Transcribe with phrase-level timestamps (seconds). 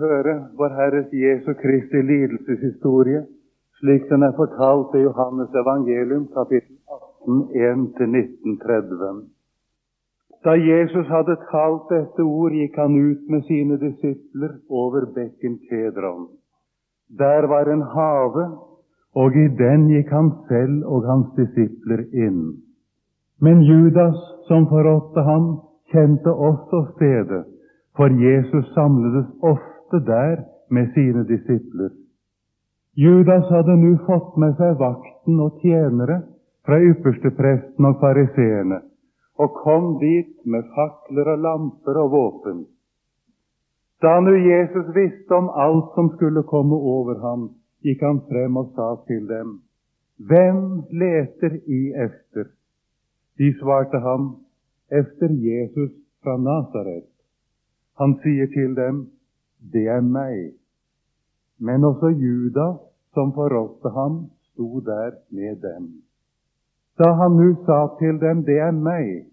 [0.00, 3.22] høre vår Herres Jesu Kristi lidelseshistorie,
[3.80, 9.24] slik den er fortalt i Johannes evangelium, kapittel 18, 1-1930.
[10.44, 16.28] Da Jesus hadde talt dette ord, gikk han ut med sine disipler over bekken Kedron.
[17.18, 18.46] Der var en hage,
[19.14, 22.42] og i den gikk han selv og hans disipler inn.
[23.40, 24.18] Men Judas,
[24.48, 25.46] som forrådte ham,
[25.92, 27.44] kjente også stedet,
[27.96, 31.90] for Jesus samledes ofte der med sine disipler.
[32.96, 36.22] Judas hadde nå fått med seg vakten og tjenere
[36.66, 38.80] fra ypperstepresten og fariseerne,
[39.38, 42.64] og kom dit med fakler og lamper og våpen.
[44.02, 47.50] Da nu Jesus visste om alt som skulle komme over ham,
[47.84, 49.60] gikk han frem og sa til dem,
[50.16, 52.48] Hvem leter I efter?
[53.38, 54.36] De svarte ham,
[54.90, 57.08] Efter Jesus fra Nasaret.
[57.98, 59.10] Han sier til dem,
[59.72, 60.52] Det er meg.
[61.58, 62.80] Men også Judas,
[63.14, 66.02] som forrådte ham, sto der med dem.
[66.98, 69.26] Da han nu sa til dem, Det er meg,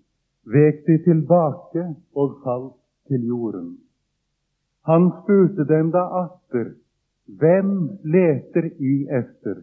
[0.45, 2.75] vek de tilbake og falt
[3.07, 3.77] til jorden.
[4.85, 6.73] Han spurte dem da atter,
[7.25, 9.55] Hvem leter I efter?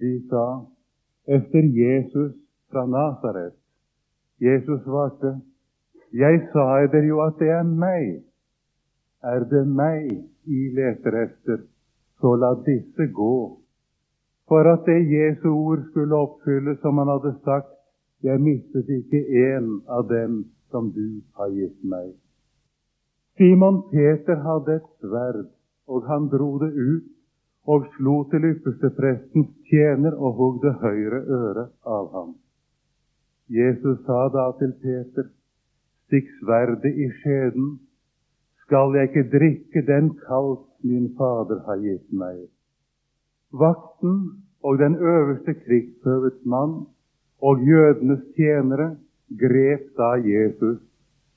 [0.00, 0.46] De sa,
[1.26, 2.32] Efter Jesus
[2.70, 3.54] fra Nasaret.
[4.40, 5.40] Jesus svarte,
[6.12, 8.22] Jeg sa dere jo at det er meg.
[9.22, 10.10] Er det meg
[10.46, 11.66] I leter etter,
[12.20, 13.34] så la disse gå
[14.52, 17.70] for at det Jesu ord skulle oppfylles som han hadde sagt,
[18.22, 22.10] jeg mistet ikke én av dem som du har gitt meg.
[23.38, 25.48] Simon Peter hadde et sverd,
[25.88, 27.08] og han dro det ut
[27.72, 32.34] og slo til yppersteprestens tjener og hogg det høyre øret av ham.
[33.48, 35.30] Jesus sa da til Peter,
[36.06, 37.78] stikk sverdet i skjeden,
[38.64, 42.48] skal jeg ikke drikke den kalk min Fader har gitt meg.
[43.52, 44.16] Vakten
[44.62, 46.86] og den øverste krigsøvets mann
[47.42, 48.96] og jødenes tjenere
[49.42, 50.80] grep da Jesus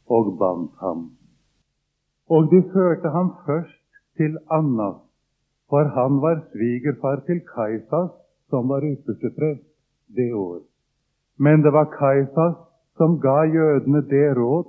[0.08, 1.10] og bandt ham.
[2.30, 3.82] Og de førte ham først
[4.18, 5.02] til Annas,
[5.70, 8.12] for han var svigerfar til Kaisas,
[8.50, 9.68] som var ypperste prest
[10.16, 10.62] det år.
[11.38, 12.56] Men det var Kaisas
[12.98, 14.68] som ga jødene det råd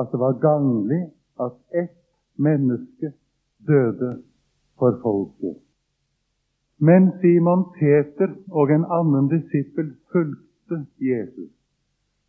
[0.00, 1.02] at det var ganglig
[1.40, 1.96] at ett
[2.36, 3.12] menneske
[3.66, 4.22] døde
[4.78, 5.56] for folket.
[6.78, 11.52] Men Simon Peter og en annen disippel fulgte Jesus.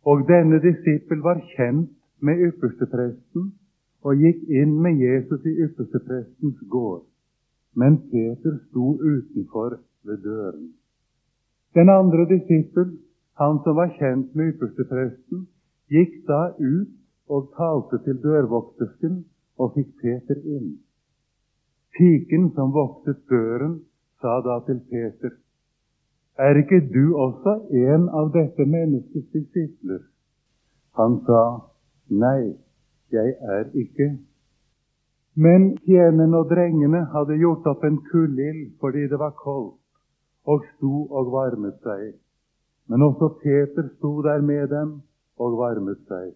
[0.04, 1.92] Og denne disippel var kjent
[2.24, 3.50] med ypperstepresten
[4.06, 7.04] og gikk inn med Jesus i yppersteprestens gård.
[7.76, 10.72] Men Peter sto utenfor ved døren.
[11.74, 12.96] Den andre disippel,
[13.38, 15.44] han som var kjent med ypperstepresten,
[15.92, 16.97] gikk da ut
[17.28, 19.24] og talte til dørvoktersken
[19.58, 20.70] og fikk Peter inn.
[21.96, 23.80] Piken som voktet døren,
[24.20, 25.34] sa da til Peter,
[26.38, 30.04] er ikke du også en av dette menneskets disipler?
[30.98, 31.42] Han sa,
[32.10, 32.54] nei,
[33.10, 34.08] jeg er ikke.
[35.34, 39.78] Men tjenerne og drengene hadde gjort opp en kullild fordi det var koldt,
[40.46, 42.14] og sto og varmet seg.
[42.88, 45.00] Men også Peter sto der med dem
[45.38, 46.32] og varmet seg.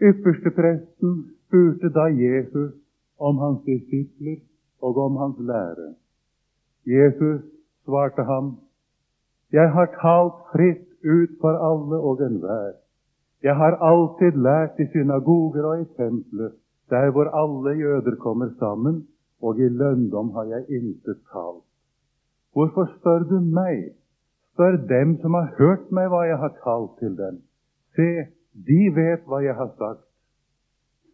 [0.00, 1.16] Ypperstepresten
[1.46, 2.72] spurte da Jesus
[3.18, 4.40] om hans disipler
[4.80, 5.94] og om hans lære.
[6.86, 7.42] Jesus
[7.84, 8.56] svarte ham,
[9.52, 12.72] Jeg har talt fritt ut for alle og enhver.
[13.42, 16.50] Jeg har alltid lært i synagoger og i templer,
[16.90, 19.06] der hvor alle jøder kommer sammen,
[19.42, 21.64] og i lønndom har jeg intet talt.
[22.52, 23.92] Hvorfor spør du meg?
[24.52, 27.40] Spør dem som har hørt meg, hva jeg har talt til dem.
[27.96, 30.06] Se, de vet hva jeg har sagt.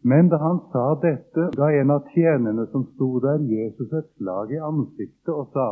[0.07, 4.53] Men da han sa dette, ga en av tjenerne som sto der, Jesus et slag
[4.53, 5.69] i ansiktet og sa,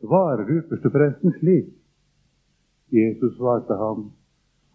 [0.00, 1.68] Svarer ypperstepresten slik?
[2.90, 4.10] Jesus svarte ham,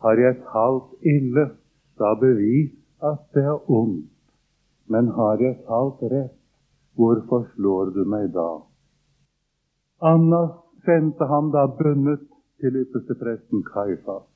[0.03, 1.49] Har jeg talt ille,
[1.97, 4.11] da bevis at det er ondt.
[4.87, 6.37] Men har jeg talt rett,
[6.95, 8.61] hvorfor slår du meg da?
[10.05, 10.53] Annas
[10.85, 12.21] sendte ham da bundet
[12.61, 14.34] til ypperstepresten Kaifas.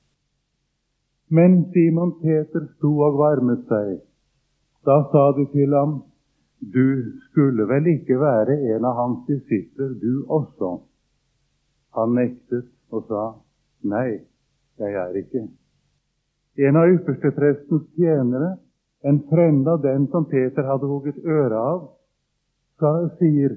[1.30, 4.00] Men Simon Peter sto og varmet seg.
[4.86, 6.00] Da sa de til ham,
[6.60, 6.86] du
[7.30, 10.80] skulle vel ikke være en av hans disipler, du også?
[11.96, 13.28] Han nektet og sa,
[13.86, 14.20] nei,
[14.82, 15.46] jeg er ikke.
[16.66, 18.56] En av yppersteprestens tjenere,
[19.06, 21.84] en fremmed av den som Peter hadde hugget øret av,
[22.82, 23.54] sa, sier,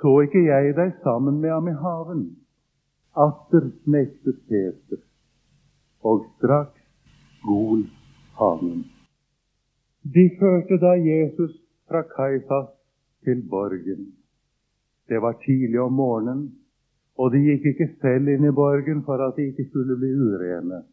[0.00, 2.22] så ikke jeg deg sammen med ham i haven?
[3.18, 5.02] Atter nektet Peter,
[6.06, 6.79] og straks
[7.46, 7.84] gol
[8.38, 8.84] hanen.
[10.02, 11.52] De førte da Jesus
[11.88, 12.70] fra Kaifas
[13.24, 14.06] til borgen.
[15.08, 16.52] Det var tidlig om morgenen,
[17.18, 20.84] og de gikk ikke selv inn i borgen for at de ikke skulle bli urene,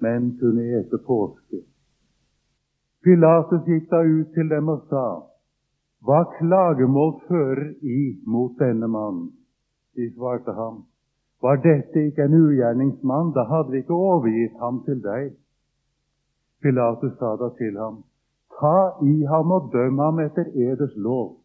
[0.00, 1.60] men kunne ete påske.
[3.02, 5.06] Pilatus gikk da ut til dem og sa,
[6.06, 9.28] Hva klagemål fører I mot denne mannen?
[9.96, 10.84] De svarte ham,
[11.42, 15.32] Var dette ikke en ugjerningsmann, da hadde vi ikke overgitt ham til deg.
[16.62, 18.02] Pilatus sa da til ham,
[18.60, 21.38] Ta i ham og døm ham etter eders lov.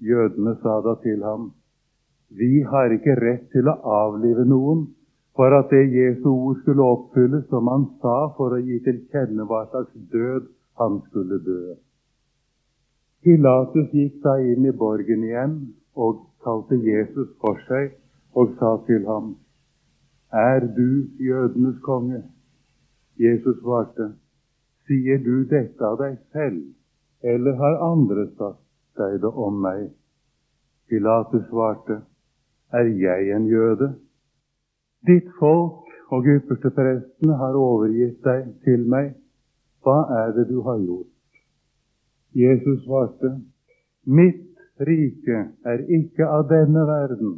[0.00, 1.52] Jødene sa da til ham,
[2.28, 4.86] vi har ikke rett til å avlive noen
[5.36, 9.46] for at det Jesu ord skulle oppfylles, som han sa, for å gi til kjenne
[9.48, 10.50] hva slags død
[10.80, 11.76] han skulle dø.
[13.22, 15.56] Pilatus gikk da inn i borgen igjen
[15.94, 17.94] og kalte Jesus for seg
[18.34, 19.36] og sa til ham,
[20.32, 22.22] Er du jødenes konge?
[23.22, 24.12] Jesus svarte,
[24.86, 26.62] Sier du dette av deg selv,
[27.22, 28.62] eller har andre sagt
[28.98, 29.84] deg det om meg?
[30.90, 32.00] Pilatus svarte,
[32.74, 33.92] er jeg en jøde?
[35.06, 39.14] Ditt folk og yppersteprestene har overgitt deg til meg.
[39.82, 41.08] Hva er det du har gjort?
[42.34, 43.36] Jesus svarte,
[44.04, 47.34] Mitt rike er ikke av denne verden.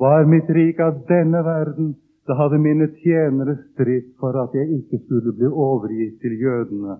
[0.00, 1.94] Var mitt rike av denne verden,
[2.26, 6.98] da hadde mine tjenere stridd for at jeg ikke skulle bli overgitt til jødene.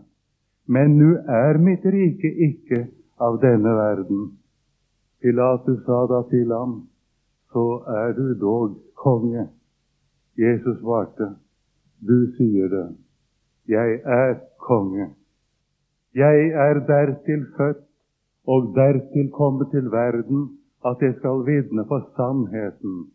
[0.67, 2.81] Men nå er mitt rike ikke
[3.21, 4.27] av denne verden.
[5.21, 6.75] Pilatus sa da til ham,
[7.53, 9.49] så er du dog konge.
[10.37, 11.35] Jesus svarte,
[12.01, 12.87] du sier det.
[13.69, 15.09] Jeg er konge.
[16.15, 17.85] Jeg er dertil født
[18.47, 20.49] og dertil kommet til verden
[20.85, 23.14] at jeg skal vitne for sannheten.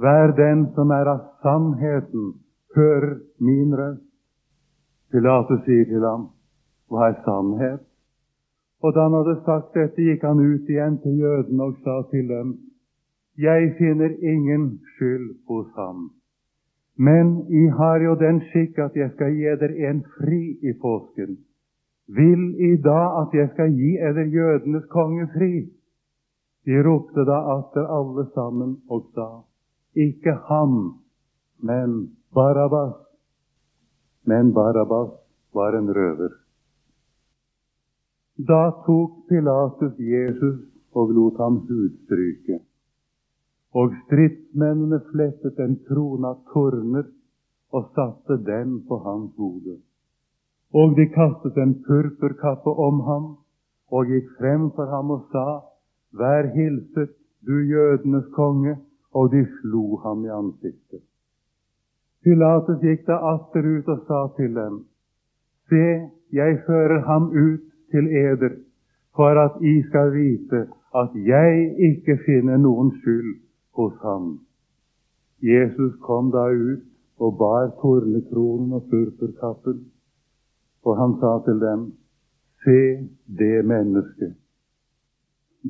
[0.00, 2.32] Hver den som er av sannheten,
[2.76, 4.06] hører min røst.
[5.12, 6.28] Pilatus sier til ham,
[6.88, 7.82] Hva er sannhet?
[8.80, 12.30] Og da han hadde sagt dette, gikk han ut igjen til jødene og sa til
[12.30, 12.54] dem,
[13.36, 16.08] jeg finner ingen skyld hos ham.
[16.96, 21.38] Men I har jo den skikk at jeg skal gi eder en fri i påsken.
[22.08, 25.52] Vil I da at jeg skal gi eder jødenes konge fri?
[26.66, 29.28] De ropte da atter alle sammen og sa,
[29.94, 31.00] ikke ham,
[31.58, 32.94] men Barabbas.
[34.24, 35.10] Men Barabbas
[35.54, 36.34] var en røver.
[38.48, 40.60] Da tok Pilatus Jesus
[40.92, 42.60] og lot ham hudstryke
[43.74, 47.06] og stridsmennene flettet en krone av torner
[47.70, 49.76] og satte den på hans hode.
[50.74, 53.28] Og de kastet en purpurkappe om ham
[53.94, 55.46] og gikk frem for ham og sa,
[56.10, 57.14] Vær hilset,
[57.46, 58.74] du jødenes konge,
[59.14, 61.02] og de slo ham i ansiktet.
[62.24, 64.84] Pilatus gikk da atter ut og sa til dem,
[65.70, 65.86] Se,
[66.32, 68.56] jeg fører ham ut til eder,
[69.16, 73.34] for at I skal vite at jeg ikke finner noen skyld
[73.78, 74.40] hos ham.
[75.42, 76.84] Jesus kom da ut
[77.20, 79.80] og bar tornekronen og purpurkappen,
[80.84, 81.90] og han sa til dem,
[82.64, 83.08] Se
[83.38, 84.34] det mennesket.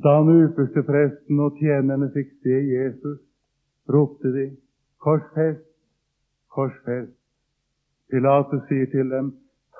[0.04, 3.20] Da den presten og tjenerne fikk se Jesus,
[3.94, 4.50] ropte de,
[5.00, 5.64] Korsfest,
[6.52, 7.16] korsfest.
[8.10, 9.30] Pilatus sier til dem,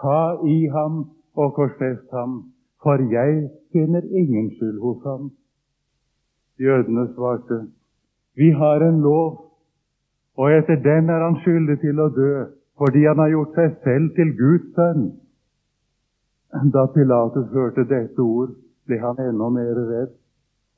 [0.00, 1.02] Ta i ham
[1.36, 2.38] og korsfest ham,
[2.82, 5.30] for jeg finner ingen skyld hos ham.
[6.60, 7.66] Jødene svarte,
[8.36, 9.52] vi har en lov,
[10.36, 12.32] og etter den er han skyldig til å dø,
[12.80, 15.04] fordi han har gjort seg selv til Guds sønn.
[16.72, 20.16] Da Pilatus hørte dette ord, ble han enda mer redd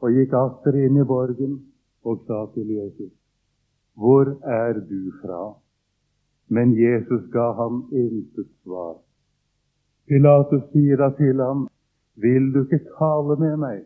[0.03, 1.61] og gikk atter inn i borgen
[2.03, 3.13] og sa til Jesus,
[3.97, 5.55] Hvor er du fra?
[6.49, 8.97] Men Jesus ga ham intet svar.
[10.09, 11.69] Pilatus sier da til ham,
[12.15, 13.85] Vil du ikke tale med meg?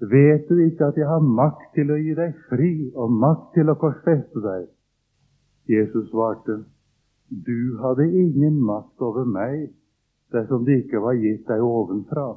[0.00, 3.72] Vet du ikke at jeg har makt til å gi deg fri og makt til
[3.72, 4.66] å korsfeste deg?
[5.70, 6.64] Jesus svarte,
[7.30, 9.70] Du hadde ingen makt over meg
[10.34, 12.34] dersom det ikke var gitt deg ovenfra.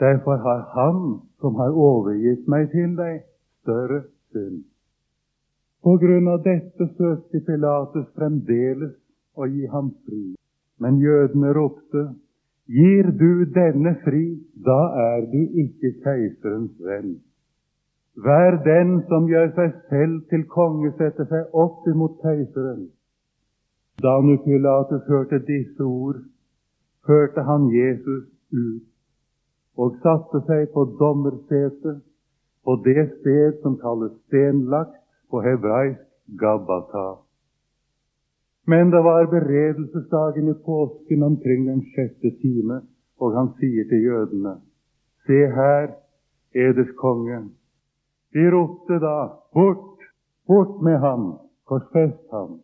[0.00, 3.22] Derfor har Han som har overgitt meg til deg,
[3.62, 4.02] større
[4.32, 4.64] synd.
[5.82, 8.96] På grunn av dette søkte Pilatus fremdeles
[9.36, 10.34] å gi ham fri.
[10.80, 12.10] Men jødene ropte,
[12.70, 17.16] Gir du denne fri, da er du ikke keiserens venn.
[18.26, 22.84] Vær den som gjør seg selv til konge, setter seg opp imot keiseren.
[23.98, 26.20] Da nu Pilatus hørte disse ord,
[27.06, 28.86] førte han Jesus ut
[29.80, 31.98] og satte seg på dommersetet
[32.62, 34.99] på det sted som kalles stenlagt
[35.30, 36.06] på hebraisk
[36.38, 37.18] Gabbata.
[38.66, 42.80] Men det var beredelsesdagen i påsken omkring den sjette time,
[43.18, 44.54] og han sier til jødene,
[45.26, 45.90] Se her,
[46.54, 47.40] eders konge.
[48.34, 49.98] De ropte da, Bort,
[50.46, 52.60] bort med ham, korsfest ham.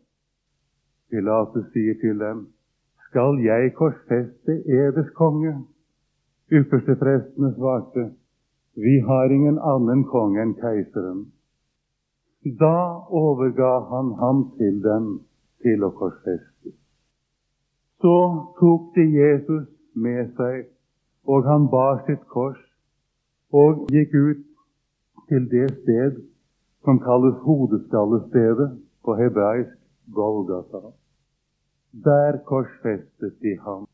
[1.09, 2.47] Pilatus sier til dem,
[3.09, 5.53] Skal jeg korsfeste eders konge?
[6.51, 8.11] Yppersteprestene svarte,
[8.75, 11.25] Vi har ingen annen konge enn keiseren.
[12.43, 15.07] Da overga han ham til dem
[15.63, 16.73] til å korsfeste.
[18.01, 18.17] Så
[18.59, 19.65] tok de Jesus
[19.95, 20.67] med seg,
[21.25, 22.59] og han bar sitt kors
[23.51, 24.43] og gikk ut
[25.29, 26.21] til det sted
[26.85, 28.69] som kalles hodeskallestedet
[29.03, 29.73] på hebraisk
[30.13, 30.93] Golgata.
[32.05, 33.87] Der korsfestet de ham,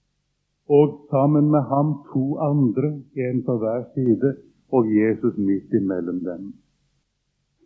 [0.70, 4.36] og sammen med ham to andre, en på hver side,
[4.72, 6.54] og Jesus midt imellom dem.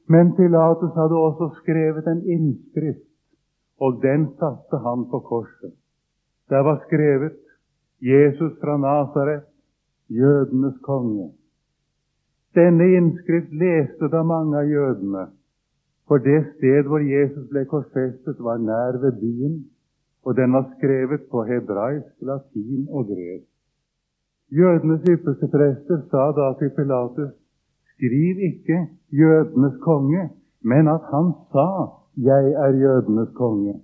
[0.08, 3.04] Men Pilatus hadde også skrevet en innskrift,
[3.80, 5.74] og den satte han på korset.
[6.50, 7.36] Der var skrevet
[8.02, 9.44] 'Jesus fra Nasaret,
[10.10, 11.34] jødenes konge'.
[12.56, 15.28] Denne innskrift leste da mange av jødene,
[16.08, 19.66] for det sted hvor Jesus ble korsfestet, var nær ved byen,
[20.26, 23.52] og den var skrevet på hebraisk, latin og gresk.
[24.52, 27.34] Jødenes ypperste prester sa da til Pilatus,
[27.98, 30.30] skriv ikke 'jødenes konge',
[30.62, 31.68] men at han sa
[32.18, 33.82] 'jeg er jødenes konge'.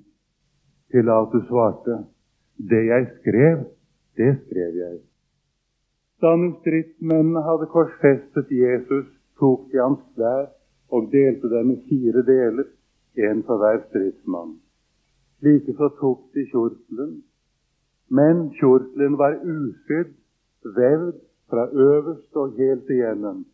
[0.91, 2.05] Pilatus svarte,
[2.69, 3.57] det jeg skrev,
[4.17, 4.97] det skrev jeg.
[6.21, 9.07] Da stridsmennene hadde korsfestet Jesus,
[9.39, 10.45] tok de hans klær
[10.93, 12.67] og delte dem i fire deler,
[13.17, 14.53] én for hver stridsmann.
[15.41, 17.23] Likeså tok de kjortelen,
[18.09, 20.13] men kjortelen var usydd,
[20.77, 21.17] vevd
[21.49, 23.45] fra øverst og helt igjennom.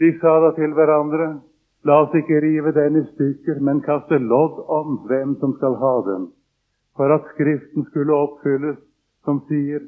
[0.00, 1.30] De sa da til hverandre,
[1.84, 5.96] la oss ikke rive den i stykker, men kaste lodd om hvem som skal ha
[6.08, 6.30] den
[7.00, 8.76] for at Skriften skulle oppfylles,
[9.24, 9.86] som sier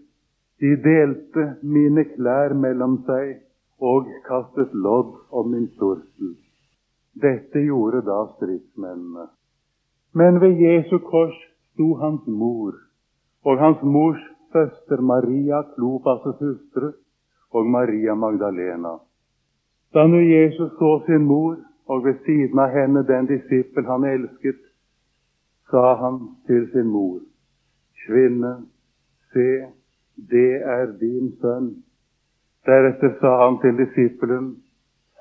[0.63, 3.35] de delte mine klær mellom seg
[3.83, 6.31] og kastet lodd om min storsel.
[7.25, 9.27] Dette gjorde da stridsmennene.
[10.17, 11.37] Men ved Jesu kors
[11.73, 12.79] sto hans mor
[13.45, 16.93] og hans mors søster Maria, Klopas' hustru,
[17.53, 18.97] og Maria Magdalena.
[19.95, 21.57] Da nå Jesus så sin mor,
[21.87, 24.61] og ved siden av henne den disippel han elsket,
[25.71, 27.21] sa han til sin mor,
[28.07, 28.57] Kvinne,
[29.33, 29.49] se,
[30.31, 31.69] det er din sønn.
[32.67, 34.49] Deretter sa han til disippelen,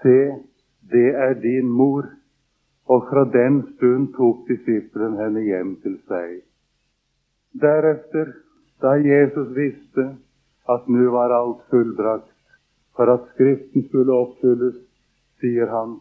[0.01, 0.33] Se,
[0.91, 2.03] det er din mor.
[2.85, 6.41] Og fra den stund tok disippelen henne hjem til seg.
[7.61, 8.33] Deretter,
[8.81, 10.07] da Jesus visste
[10.69, 12.30] at nå var alt fullbrakt,
[12.95, 14.75] for at Skriften skulle oppfylles,
[15.39, 15.99] sier han,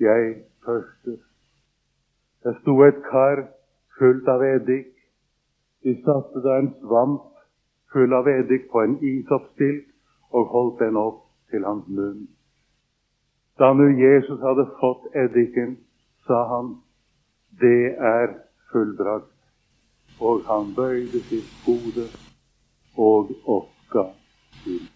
[0.00, 1.16] Jeg tørster.
[2.44, 3.46] Det sto et kar
[3.98, 4.90] fullt av eddik.
[5.84, 7.30] De satte da en svamp
[7.92, 9.86] full av eddik på en isoppstilt
[10.34, 11.20] og holdt den opp
[11.50, 12.26] til hans munn.
[13.58, 15.76] Da nu Jesus hadde fått eddiken,
[16.26, 16.74] sa han,
[17.60, 18.34] det er
[18.72, 19.30] fullbrakt.
[20.20, 22.08] Og han bøyde sitt hode
[22.98, 24.08] og oppga
[24.62, 24.93] synd.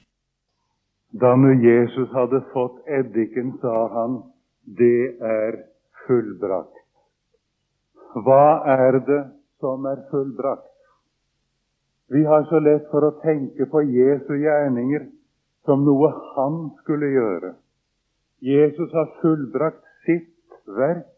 [1.12, 4.22] Da nu Jesus hadde fått eddiken, sa han,
[4.64, 5.62] det er
[6.06, 6.74] fullbrakt.
[8.24, 9.22] Hva er det
[9.60, 10.66] som er fullbrakt?
[12.12, 15.08] Vi har så lett for å tenke på Jesu gjerninger
[15.68, 17.54] som noe han skulle gjøre.
[18.44, 21.08] Jesus har fullbrakt sitt verk,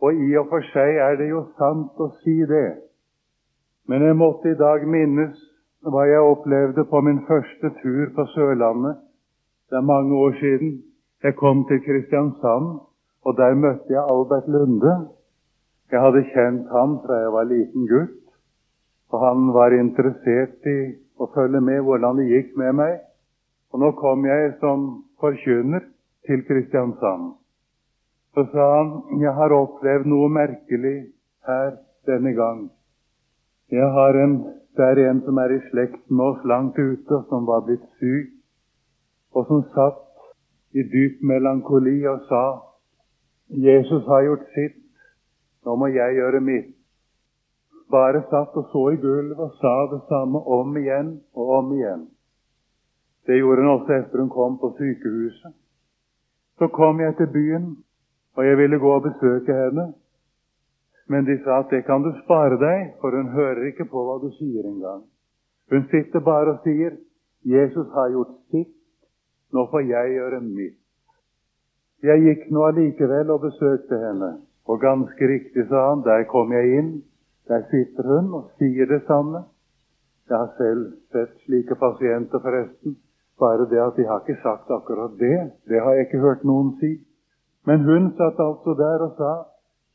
[0.00, 2.80] og i og for seg er det jo sant å si det.
[3.88, 5.36] Men jeg måtte i dag minnes
[5.84, 9.00] hva jeg opplevde på min første tur på Sørlandet.
[9.70, 10.82] Det er mange år siden.
[11.22, 12.66] Jeg kom til Kristiansand,
[13.24, 14.94] og der møtte jeg Albert Lunde.
[15.92, 18.20] Jeg hadde kjent ham fra jeg var liten gutt,
[19.12, 20.78] og han var interessert i
[21.16, 22.98] å følge med hvordan det gikk med meg.
[23.72, 24.84] Og nå kom jeg som
[25.20, 25.86] forkynner
[26.28, 27.32] til Kristiansand.
[28.34, 30.96] Så sa han jeg har opplevd noe merkelig
[31.48, 31.76] her
[32.10, 32.66] denne gang.
[33.72, 34.36] Jeg har en,
[34.76, 38.33] Det er en som er i slekt med oss langt ute, som var blitt syk,
[39.34, 40.00] og som satt
[40.74, 42.44] i dyp melankoli og sa
[43.66, 44.80] Jesus har gjort sitt,
[45.64, 46.72] nå må jeg gjøre mitt.
[47.90, 52.06] Bare satt og så i gulvet og sa det samme om igjen og om igjen.
[53.26, 55.52] Det gjorde hun også etter hun kom på sykehuset.
[56.58, 57.66] Så kom jeg til byen,
[58.36, 59.92] og jeg ville gå og besøke henne.
[61.08, 64.18] Men de sa at det kan du spare deg, for hun hører ikke på hva
[64.22, 65.02] du sier engang.
[65.70, 66.96] Hun sitter bare og sier
[67.44, 68.72] 'Jesus har gjort sitt,
[69.54, 70.80] nå får jeg gjøre mitt'.
[72.02, 74.30] Jeg gikk nå allikevel og besøkte henne.
[74.68, 76.90] Og ganske riktig, sa han, der kom jeg inn.
[77.48, 79.44] Der sitter hun og sier det samme.
[80.28, 82.96] Jeg har selv sett slike pasienter, forresten.
[83.38, 85.52] Bare det at de har ikke sagt akkurat det.
[85.68, 86.92] Det har jeg ikke hørt noen si.
[87.66, 89.32] Men hun satt altså der og sa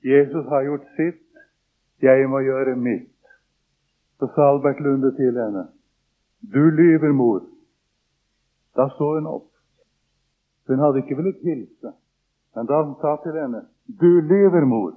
[0.03, 1.25] Jesus har gjort sitt,
[2.01, 3.15] jeg må gjøre mitt.
[4.19, 5.67] Så sa Albert Lunde til henne,
[6.53, 7.41] du lyver, mor.
[8.75, 9.48] Da så hun opp.
[10.69, 11.93] Hun hadde ikke villet hilse,
[12.55, 13.63] men da han sa til henne,
[14.01, 14.91] du lyver, mor,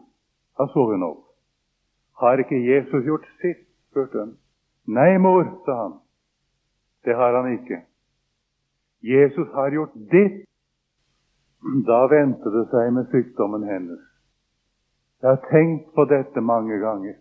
[0.59, 1.23] da så hun opp.
[2.21, 3.65] Har ikke Jesus gjort sitt?
[3.91, 4.37] spurte hun.
[4.87, 5.95] Nei, mor, sa han.
[7.05, 7.81] Det har han ikke.
[9.03, 10.45] Jesus har gjort ditt.
[11.87, 14.01] Da vendte det seg med sykdommen hennes.
[15.23, 17.17] Jeg har tenkt på dette mange ganger.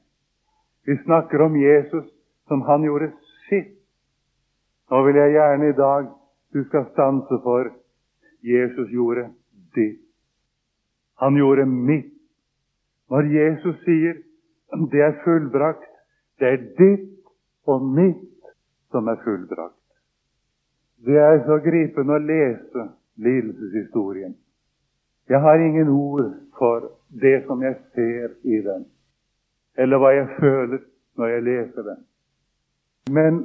[0.86, 2.08] Vi snakker om Jesus
[2.48, 3.12] som han gjorde
[3.48, 3.78] sitt.
[4.92, 6.10] Nå vil jeg gjerne i dag
[6.54, 7.70] du skal stanse for
[8.42, 9.30] Jesus gjorde
[9.76, 10.02] ditt.
[11.22, 12.14] Han gjorde mitt.
[13.10, 14.22] Når Jesus sier
[14.92, 15.90] det er fullbrakt,
[16.40, 17.10] det er ditt
[17.68, 18.54] og mitt
[18.92, 19.76] som er fullbrakt.
[21.06, 22.88] Det er så gripende å lese
[23.22, 24.34] lidelseshistorien.
[25.30, 26.90] Jeg har ingen ord for
[27.22, 28.86] det som jeg ser i den,
[29.78, 30.82] eller hva jeg føler
[31.20, 32.02] når jeg leser den.
[33.12, 33.40] Men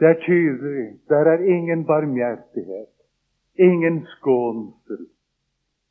[0.00, 2.93] det er tydelig der er ingen barmhjertighet,
[3.54, 5.06] ingen skånsel,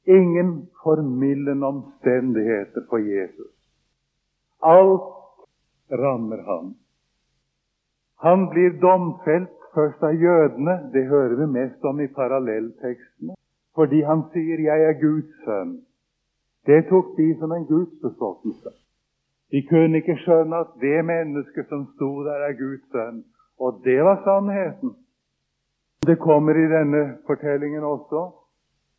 [0.05, 3.53] ingen formildende omstendigheter for Jesus.
[4.61, 5.13] Alt
[5.91, 6.75] rammer ham.
[8.19, 13.35] Han blir domfelt først av jødene, det hører vi mest om i parallelltekstene,
[13.75, 15.81] fordi han sier 'Jeg er Guds sønn'.
[16.65, 18.69] Det tok de som en gudsbespottelse.
[19.51, 23.23] De kunne ikke skjønne at det mennesket som sto der, er Guds sønn.
[23.59, 24.95] Og det var sannheten.
[26.07, 28.31] Det kommer i denne fortellingen også.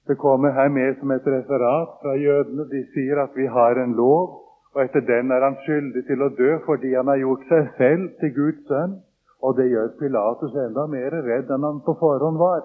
[0.09, 2.65] Det kommer her med som et referat fra jødene.
[2.71, 4.41] De sier at vi har en lov,
[4.75, 8.09] og etter den er han skyldig til å dø fordi han har gjort seg selv
[8.21, 8.97] til Guds sønn.
[9.45, 12.65] Og det gjør Pilatus enda mer redd enn han på forhånd var.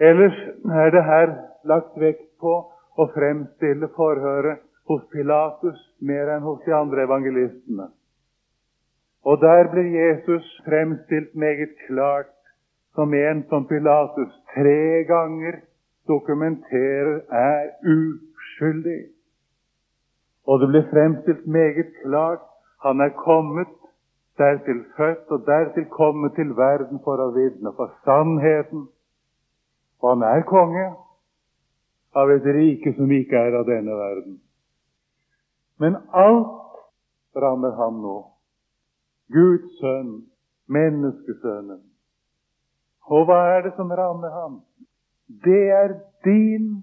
[0.00, 0.38] Ellers
[0.82, 1.34] er det her
[1.68, 2.54] lagt vekt på
[2.96, 7.90] å fremstille forhøret hos Pilatus mer enn hos de andre evangelistene.
[9.28, 12.32] Og der blir Jesus fremstilt meget klart
[12.94, 15.60] som en som Pilatus tre ganger
[16.08, 19.02] dokumenterer er uskyldig.
[20.46, 22.42] Og det blir fremstilt meget klart
[22.82, 23.68] han er kommet
[24.38, 28.88] dertil født og dertil kommet til verden for å vitne for sannheten.
[30.02, 30.88] Og han er konge
[32.18, 34.40] av et rike som ikke er av denne verden.
[35.78, 36.82] Men alt
[37.36, 38.18] rammer ham nå.
[39.32, 40.12] Guds sønn,
[40.66, 41.91] menneskesønnen.
[43.10, 44.60] Og hva er det som rammer ham?
[45.44, 46.82] Det er din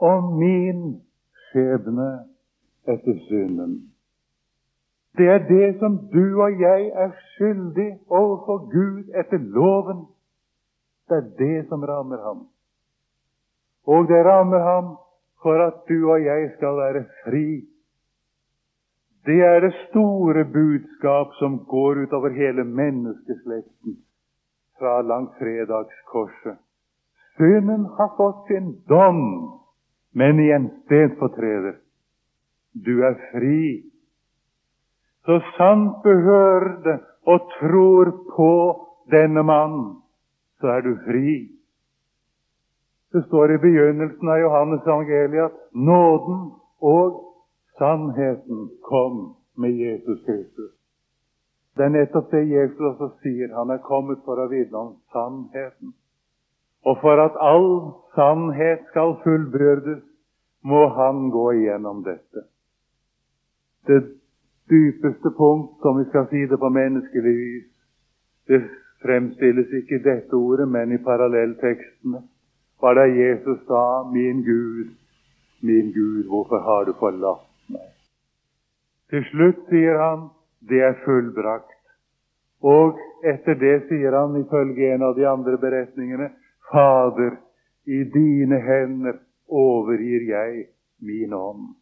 [0.00, 1.02] og min
[1.48, 2.10] skjebne
[2.88, 3.76] etter synden.
[5.16, 10.06] Det er det som du og jeg er skyldig overfor Gud etter loven.
[11.08, 12.46] Det er det som rammer ham.
[13.86, 14.96] Og det rammer ham
[15.42, 17.46] for at du og jeg skal være fri.
[19.26, 24.03] Det er det store budskap som går utover hele menneskeslekten
[24.78, 26.58] fra langfredagskorset.
[27.36, 29.22] Synden har fått sin dom,
[30.12, 31.80] men i en stedfortreder.
[32.72, 33.82] Du er fri
[35.24, 38.52] så sant du hører det og tror på
[39.12, 39.86] denne mannen,
[40.60, 41.48] så er du fri.
[43.12, 46.42] Det står i begynnelsen av Johannes evangeliet at nåden
[46.84, 47.20] og
[47.78, 50.72] sannheten kom med Jesus Kristus.
[51.76, 53.50] Det er nettopp det Jesus også sier.
[53.56, 55.94] Han er kommet for å vitne om sannheten.
[56.84, 57.70] Og for at all
[58.14, 60.02] sannhet skal fullbyrdes,
[60.64, 62.44] må han gå igjennom dette.
[63.86, 64.00] Det
[64.70, 67.66] dypeste punkt, som vi skal si det på menneskelig vis.
[68.48, 68.62] Det
[69.04, 72.22] fremstilles ikke i dette ordet, men i parallelltekstene.
[72.80, 73.82] Var da Jesus sa,
[74.12, 74.88] 'Min Gud,
[75.62, 77.94] min Gud, hvorfor har du forlatt meg?'
[79.10, 80.28] Til slutt sier han,
[80.68, 81.80] 'Det er fullbrakt'.
[82.62, 86.30] Og etter det sier han, ifølge en av de andre beretningene,
[86.70, 87.36] 'Fader,
[87.86, 90.66] i dine hender overgir jeg
[91.00, 91.74] min ånd'.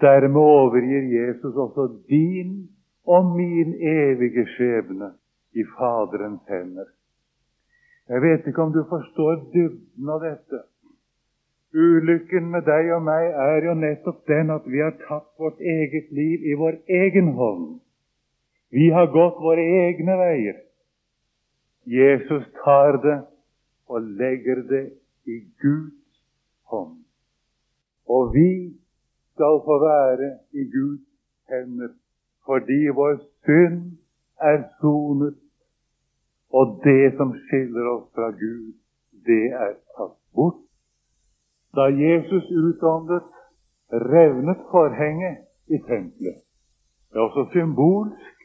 [0.00, 2.68] Dermed overgir Jesus også din
[3.06, 5.12] og min evige skjebne
[5.54, 6.84] i Faderens hender.
[8.08, 10.62] Jeg vet ikke om du forstår dybden av dette.
[11.74, 16.10] Ulykken med deg og meg er jo nettopp den at vi har tatt vårt eget
[16.12, 17.78] liv i vår egen hånd.
[18.72, 20.58] Vi har gått våre egne veier.
[21.88, 23.18] Jesus tar det
[23.88, 24.84] og legger det
[25.24, 26.20] i Guds
[26.68, 26.98] hånd.
[28.08, 28.76] Og vi
[29.32, 31.08] skal få være i Guds
[31.48, 31.94] hender,
[32.44, 33.96] fordi vår synd
[34.40, 35.38] er sonet,
[36.52, 38.74] Og det som skiller oss fra Gud,
[39.24, 40.71] det er tatt bort.
[41.76, 43.28] Da Jesus utåndet,
[43.92, 46.40] revnet forhenget i tempelet.
[47.10, 48.36] Det er også symbolsk.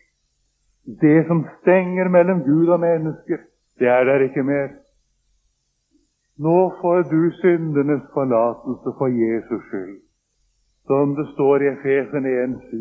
[1.01, 3.37] Det som stenger mellom Gud og mennesker,
[3.79, 4.67] det er der ikke mer.
[6.37, 9.99] Nå får du syndenes forlatelse for Jesus skyld,
[10.87, 12.79] som det står i Efesen 1,7.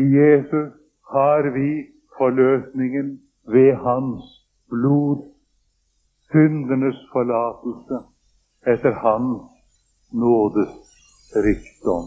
[0.00, 0.72] I Jesus
[1.12, 1.70] har vi
[2.18, 3.20] forløsningen
[3.54, 4.24] ved Hans
[4.70, 5.18] blod,
[6.30, 8.15] syndenes forlatelse
[8.72, 9.42] etter Hans
[10.12, 10.72] nådes
[11.46, 12.06] rikdom.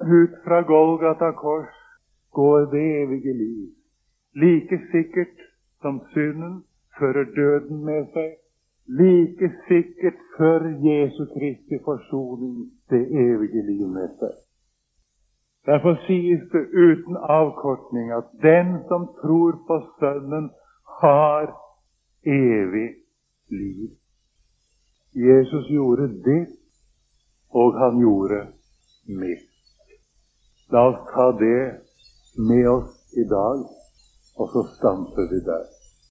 [0.00, 1.74] Ut fra Golgata kors
[2.30, 3.68] går det evige liv.
[4.34, 5.38] Like sikkert
[5.80, 6.64] som synden
[6.98, 8.30] fører døden med seg,
[9.00, 12.56] like sikkert fører Jesu Kristi forsoning
[12.90, 14.34] det evige liv med seg.
[15.66, 20.50] Derfor sies det uten avkortning at den som tror på Sønnen,
[21.00, 21.46] har
[22.26, 22.90] evig
[23.48, 23.90] liv.
[25.14, 26.46] Jesus gjorde det,
[27.50, 28.40] og han gjorde
[29.06, 29.50] mitt.
[30.72, 31.60] La oss ta det
[32.48, 33.62] med oss i dag,
[34.38, 35.73] og så stanser vi der.